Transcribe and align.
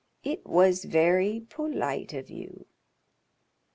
"It 0.23 0.43
was 0.47 0.85
very 0.85 1.41
polite 1.47 2.11
of 2.11 2.31
you." 2.31 2.65